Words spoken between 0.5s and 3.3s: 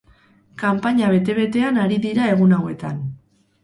Kanpaina bete-betean ari dira egun hauetan.